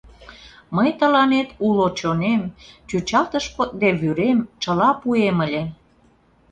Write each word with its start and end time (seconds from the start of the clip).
Мый 0.75 0.89
тыланет 0.99 1.49
уло 1.67 1.87
чонем, 1.99 2.41
чӱчалтыш 2.87 3.45
кодде 3.55 3.89
вӱрем— 4.01 4.39
чыла 4.61 4.89
пуэм 5.01 5.37
ыле. 5.45 5.63